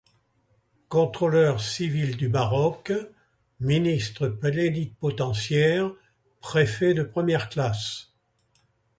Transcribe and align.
Contrôleur 0.89 1.61
civil 1.61 2.17
du 2.17 2.27
Maroc, 2.27 2.91
ministre 3.59 4.29
plénipotentiaire, 4.29 5.91
préfet 6.41 6.95
de 6.95 7.03
première 7.03 7.49
classe. 7.49 8.11